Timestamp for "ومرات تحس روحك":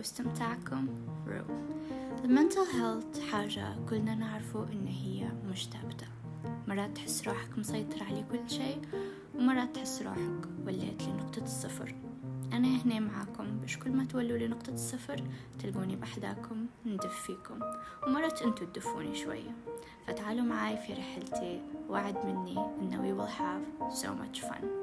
9.34-10.48